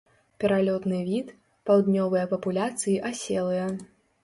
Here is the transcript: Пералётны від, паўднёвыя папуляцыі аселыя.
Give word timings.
Пералётны 0.43 1.01
від, 1.09 1.27
паўднёвыя 1.71 2.25
папуляцыі 2.33 2.99
аселыя. 3.13 3.71